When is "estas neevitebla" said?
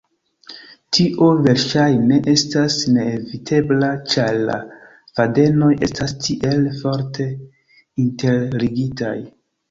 2.31-3.89